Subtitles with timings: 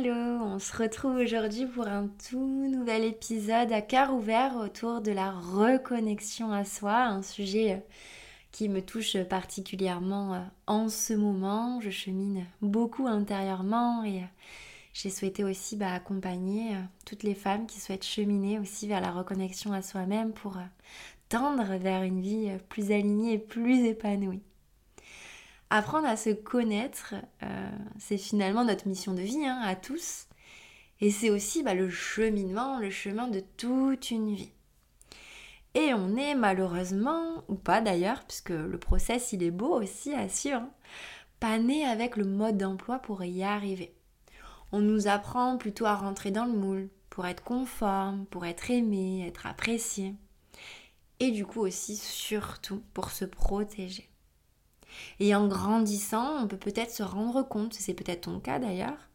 [0.00, 5.10] Hello, on se retrouve aujourd'hui pour un tout nouvel épisode à cœur ouvert autour de
[5.10, 7.80] la reconnexion à soi, un sujet euh,
[8.52, 11.80] qui me touche particulièrement euh, en ce moment.
[11.80, 14.26] Je chemine beaucoup intérieurement et euh,
[14.94, 19.72] j'ai souhaité aussi bah, accompagner toutes les femmes qui souhaitent cheminer aussi vers la reconnexion
[19.72, 20.58] à soi-même pour
[21.28, 24.42] tendre vers une vie plus alignée et plus épanouie.
[25.70, 30.26] Apprendre à se connaître, euh, c'est finalement notre mission de vie hein, à tous.
[31.00, 34.52] Et c'est aussi bah, le cheminement, le chemin de toute une vie.
[35.74, 40.28] Et on est malheureusement, ou pas d'ailleurs, puisque le process il est beau aussi à
[40.28, 40.70] suivre, hein,
[41.38, 43.94] pas né avec le mode d'emploi pour y arriver.
[44.72, 49.26] On nous apprend plutôt à rentrer dans le moule, pour être conforme, pour être aimé,
[49.26, 50.14] être apprécié.
[51.20, 54.08] Et du coup aussi, surtout, pour se protéger.
[55.20, 59.08] Et en grandissant, on peut peut-être se rendre compte, c'est peut-être ton cas d'ailleurs,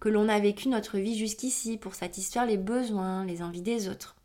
[0.00, 4.16] que l'on a vécu notre vie jusqu'ici pour satisfaire les besoins, les envies des autres,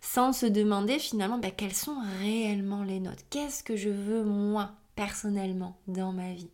[0.00, 4.72] sans se demander finalement bah, quels sont réellement les nôtres, qu'est-ce que je veux moi
[4.94, 6.50] personnellement dans ma vie?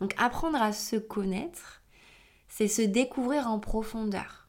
[0.00, 1.82] Donc apprendre à se connaître,
[2.48, 4.48] c'est se découvrir en profondeur,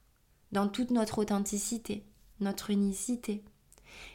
[0.52, 2.04] dans toute notre authenticité,
[2.40, 3.44] notre unicité.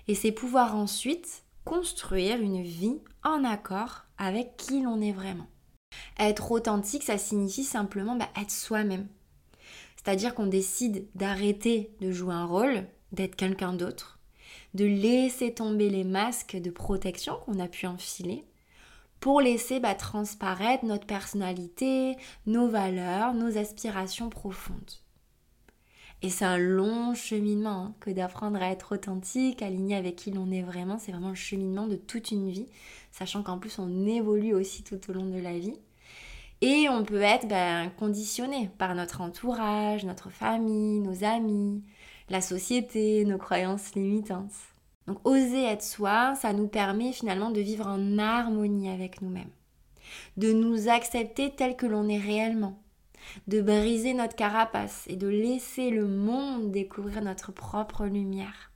[0.09, 5.49] Et c'est pouvoir ensuite construire une vie en accord avec qui l'on est vraiment.
[6.19, 9.09] Être authentique, ça signifie simplement bah, être soi-même.
[9.97, 14.21] C'est-à-dire qu'on décide d'arrêter de jouer un rôle, d'être quelqu'un d'autre,
[14.75, 18.47] de laisser tomber les masques de protection qu'on a pu enfiler
[19.19, 22.17] pour laisser bah, transparaître notre personnalité,
[22.47, 24.93] nos valeurs, nos aspirations profondes.
[26.23, 30.51] Et c'est un long cheminement hein, que d'apprendre à être authentique, aligné avec qui l'on
[30.51, 30.99] est vraiment.
[30.99, 32.69] C'est vraiment le cheminement de toute une vie,
[33.13, 35.77] sachant qu'en plus on évolue aussi tout au long de la vie.
[36.63, 41.83] Et on peut être ben, conditionné par notre entourage, notre famille, nos amis,
[42.31, 44.55] la société, nos croyances limitantes.
[45.07, 49.51] Donc oser être soi, ça nous permet finalement de vivre en harmonie avec nous-mêmes,
[50.39, 52.83] de nous accepter tel que l'on est réellement,
[53.47, 58.73] de briser notre carapace et de laisser le monde découvrir notre propre lumière.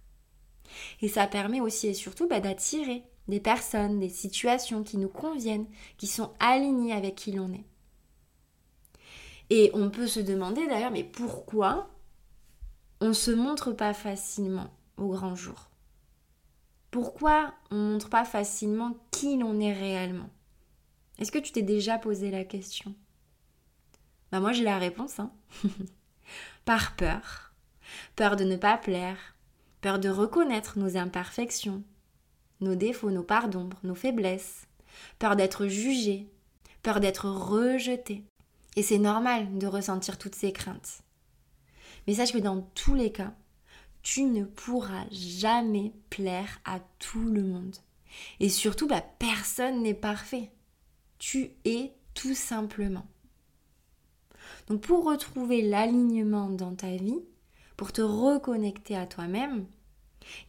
[1.00, 5.66] Et ça permet aussi et surtout bah, d'attirer des personnes, des situations qui nous conviennent,
[5.96, 7.64] qui sont alignées avec qui l'on est.
[9.50, 11.90] Et on peut se demander d'ailleurs, mais pourquoi
[13.00, 15.70] on ne se montre pas facilement au grand jour?
[16.90, 20.30] Pourquoi on ne montre pas facilement qui l'on est réellement?
[21.18, 22.94] Est-ce que tu t'es déjà posé la question?
[24.32, 25.20] Bah moi j'ai la réponse.
[25.20, 25.32] Hein.
[26.64, 27.52] Par peur.
[28.16, 29.36] Peur de ne pas plaire.
[29.80, 31.82] Peur de reconnaître nos imperfections,
[32.60, 34.66] nos défauts, nos parts d'ombre, nos faiblesses.
[35.18, 36.28] Peur d'être jugé.
[36.82, 38.24] Peur d'être rejeté.
[38.76, 41.00] Et c'est normal de ressentir toutes ces craintes.
[42.06, 43.34] Mais sache que dans tous les cas,
[44.02, 47.76] tu ne pourras jamais plaire à tout le monde.
[48.38, 50.50] Et surtout, bah, personne n'est parfait.
[51.18, 53.06] Tu es tout simplement.
[54.68, 57.20] Donc pour retrouver l'alignement dans ta vie,
[57.76, 59.66] pour te reconnecter à toi-même,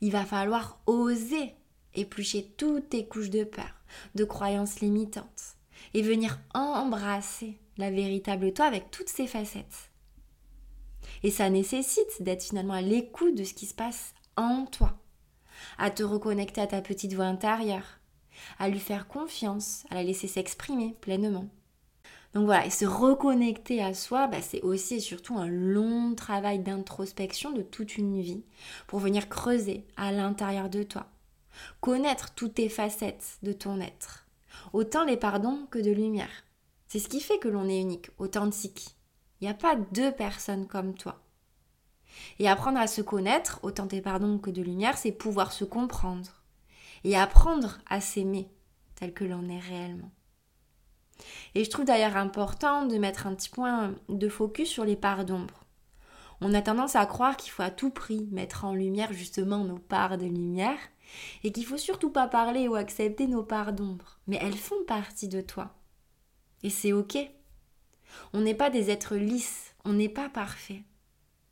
[0.02, 1.56] il va falloir oser
[1.94, 3.74] éplucher toutes tes couches de peur,
[4.16, 5.56] de croyances limitantes,
[5.94, 9.92] et venir embrasser la véritable toi avec toutes ses facettes.
[11.24, 14.98] Et ça nécessite d'être finalement à l'écoute de ce qui se passe en toi,
[15.78, 18.00] à te reconnecter à ta petite voix intérieure,
[18.60, 21.48] à lui faire confiance, à la laisser s'exprimer pleinement.
[22.34, 26.60] Donc voilà, et se reconnecter à soi, bah, c'est aussi et surtout un long travail
[26.60, 28.44] d'introspection de toute une vie
[28.88, 31.08] pour venir creuser à l'intérieur de toi.
[31.82, 34.28] Connaître toutes tes facettes de ton être,
[34.72, 36.46] autant les pardons que de lumière.
[36.88, 38.96] C'est ce qui fait que l'on est unique, authentique.
[39.40, 41.22] Il n'y a pas deux personnes comme toi.
[42.40, 46.44] Et apprendre à se connaître, autant tes pardons que de lumière, c'est pouvoir se comprendre.
[47.04, 48.50] Et apprendre à s'aimer
[48.96, 50.12] tel que l'on est réellement.
[51.56, 55.26] Et je trouve d'ailleurs important de mettre un petit point de focus sur les parts
[55.26, 55.66] d'ombre.
[56.42, 59.78] On a tendance à croire qu'il faut à tout prix mettre en lumière justement nos
[59.78, 60.80] parts de lumière
[61.44, 64.20] et qu'il faut surtout pas parler ou accepter nos parts d'ombre.
[64.28, 65.76] Mais elles font partie de toi.
[66.64, 67.18] Et c'est ok.
[68.34, 70.84] On n'est pas des êtres lisses, on n'est pas parfait.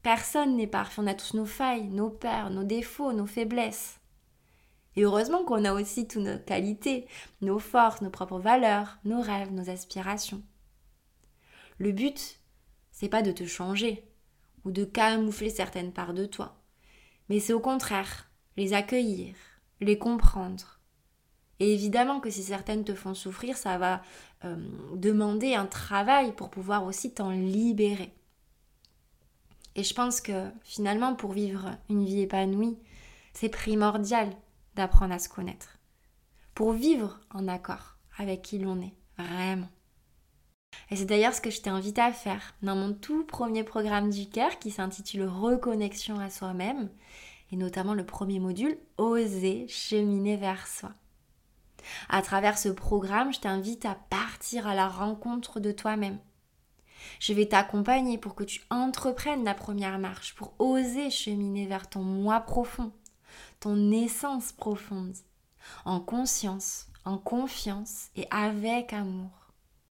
[0.02, 3.99] Personne n'est parfait, on a tous nos failles, nos peurs, nos défauts, nos faiblesses.
[4.96, 7.08] Et heureusement qu'on a aussi toutes nos qualités,
[7.42, 10.44] nos forces, nos propres valeurs, nos rêves, nos aspirations.
[11.78, 12.40] Le but,
[12.92, 14.04] c'est pas de te changer
[14.66, 16.62] ou de camoufler certaines parts de toi,
[17.30, 19.36] mais c'est au contraire les accueillir,
[19.80, 20.82] les comprendre.
[21.62, 24.02] Et évidemment que si certaines te font souffrir, ça va
[24.44, 24.56] euh,
[24.96, 28.14] demander un travail pour pouvoir aussi t'en libérer.
[29.76, 32.78] Et je pense que finalement, pour vivre une vie épanouie,
[33.34, 34.30] c'est primordial
[34.80, 35.78] d'apprendre à se connaître.
[36.56, 39.68] Pour vivre en accord avec qui l'on est, vraiment.
[40.90, 44.30] Et c'est d'ailleurs ce que je t'invite à faire dans mon tout premier programme du
[44.30, 46.90] cœur qui s'intitule Reconnexion à soi-même,
[47.52, 50.92] et notamment le premier module, Oser cheminer vers soi.
[52.08, 56.20] À travers ce programme, je t'invite à partir à la rencontre de toi-même.
[57.20, 62.02] Je vais t'accompagner pour que tu entreprennes la première marche, pour oser cheminer vers ton
[62.02, 62.94] moi profond,
[63.60, 65.16] ton essence profonde,
[65.86, 69.32] en conscience, en confiance et avec amour.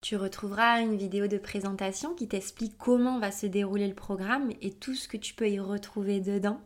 [0.02, 4.72] Tu retrouveras une vidéo de présentation qui t'explique comment va se dérouler le programme et
[4.72, 6.60] tout ce que tu peux y retrouver dedans.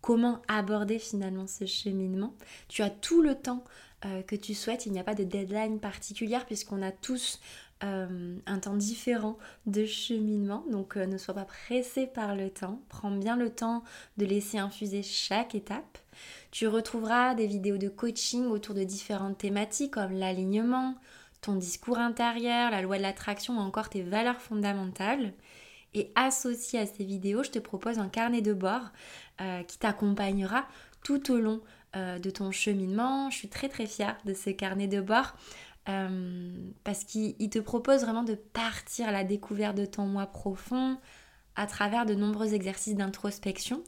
[0.00, 2.34] Comment aborder finalement ce cheminement.
[2.68, 3.64] Tu as tout le temps
[4.06, 7.40] euh, que tu souhaites, il n'y a pas de deadline particulière puisqu'on a tous
[7.82, 9.36] euh, un temps différent
[9.66, 10.64] de cheminement.
[10.70, 12.80] Donc euh, ne sois pas pressé par le temps.
[12.88, 13.82] Prends bien le temps
[14.16, 15.98] de laisser infuser chaque étape.
[16.50, 20.94] Tu retrouveras des vidéos de coaching autour de différentes thématiques comme l'alignement,
[21.40, 25.34] ton discours intérieur, la loi de l'attraction ou encore tes valeurs fondamentales.
[25.92, 28.92] Et associé à ces vidéos, je te propose un carnet de bord
[29.40, 30.66] euh, qui t'accompagnera
[31.02, 31.60] tout au long
[31.94, 33.30] de ton cheminement.
[33.30, 35.36] Je suis très très fière de ce carnet de bord
[35.88, 40.98] euh, parce qu'il te propose vraiment de partir à la découverte de ton moi profond
[41.56, 43.82] à travers de nombreux exercices d'introspection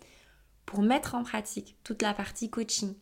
[0.66, 2.94] pour mettre en pratique toute la partie coaching.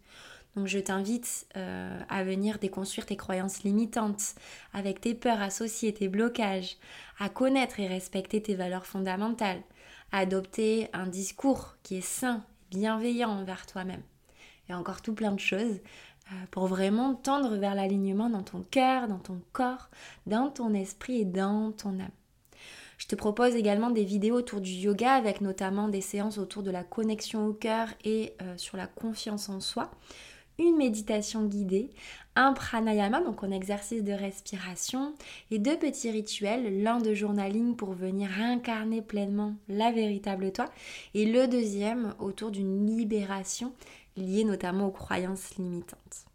[0.55, 4.35] Donc je t'invite euh, à venir déconstruire tes croyances limitantes,
[4.73, 6.77] avec tes peurs associées, tes blocages,
[7.19, 9.63] à connaître et respecter tes valeurs fondamentales,
[10.13, 14.03] à adopter un discours qui est sain, bienveillant envers toi-même.
[14.69, 15.81] Et encore tout plein de choses
[16.51, 19.91] pour vraiment tendre vers l'alignement dans ton cœur, dans ton corps,
[20.27, 22.09] dans ton esprit et dans ton âme.
[22.99, 26.71] Je te propose également des vidéos autour du yoga avec notamment des séances autour de
[26.71, 29.91] la connexion au cœur et euh, sur la confiance en soi
[30.59, 31.91] une méditation guidée,
[32.37, 35.15] un pranayama, donc un exercice de respiration,
[35.51, 40.67] et deux petits rituels, l'un de journaling pour venir incarner pleinement la véritable toi,
[41.15, 43.73] et le deuxième autour d'une libération
[44.17, 46.27] liée notamment aux croyances limitantes.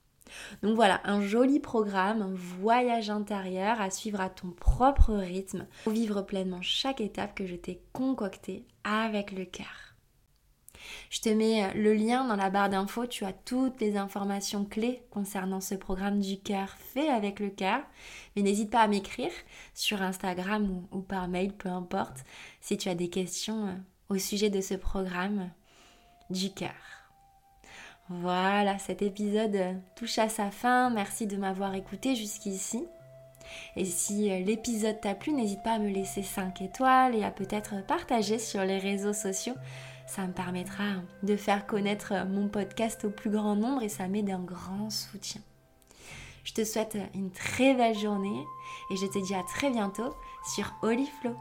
[0.62, 5.94] Donc voilà, un joli programme, un voyage intérieur à suivre à ton propre rythme pour
[5.94, 9.90] vivre pleinement chaque étape que je t'ai concoctée avec le cœur.
[11.10, 15.04] Je te mets le lien dans la barre d'infos, tu as toutes les informations clés
[15.12, 17.82] concernant ce programme du cœur fait avec le cœur.
[18.36, 19.32] Mais n'hésite pas à m'écrire
[19.74, 22.24] sur Instagram ou, par mail, peu importe,
[22.62, 23.74] si tu as des questions euh,
[24.10, 25.52] au sujet de ce programme
[26.30, 26.99] du cœur.
[28.10, 30.90] Voilà, cet épisode euh, touche à sa fin.
[30.90, 32.86] Merci de m'avoir écouté jusqu'ici.
[33.76, 37.86] Et si l'épisode t'a plu, n'hésite pas à me laisser 5 étoiles et à peut-être
[37.88, 39.56] partager sur les réseaux sociaux
[40.10, 40.84] ça me permettra
[41.22, 45.42] de faire connaître mon podcast au plus grand nombre et ça m'est d'un grand soutien.
[46.44, 48.44] Je te souhaite une très belle journée
[48.90, 50.16] et je te dis à très bientôt
[50.56, 51.36] sur Oliflow.